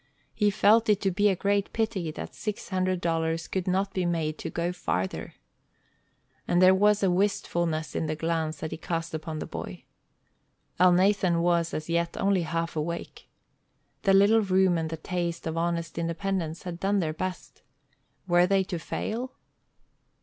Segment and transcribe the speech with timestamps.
[0.33, 4.03] He felt it to be a great pity that six hundred dollars could not be
[4.03, 5.35] made to go farther.
[6.47, 9.83] And there was a wistfulness in the glance he cast upon the boy.
[10.79, 13.29] Elnathan was, as yet, only half awake.
[14.01, 17.61] The little room and the taste of honest independence had done their best.
[18.27, 19.33] Were they to fail?